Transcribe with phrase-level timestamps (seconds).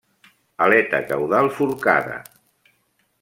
[0.67, 2.17] Aleta caudal forcada.